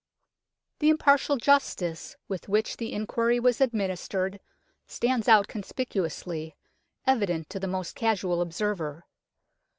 The 0.79 0.89
impartial 0.89 1.37
justice 1.37 2.15
with 2.27 2.49
which 2.49 2.77
the 2.77 2.91
in 2.91 3.05
quiry 3.05 3.39
was 3.39 3.61
administered 3.61 4.39
stands 4.87 5.27
out 5.27 5.47
conspicuously, 5.47 6.55
evident 7.05 7.51
to 7.51 7.59
the 7.59 7.67
most 7.67 7.93
casual 7.95 8.41
observer. 8.41 9.05